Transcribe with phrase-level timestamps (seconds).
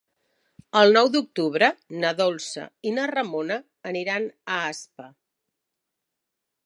[0.79, 1.67] El nou d'octubre
[2.05, 3.59] na Dolça i na Ramona
[3.93, 5.07] aniran a Aspa.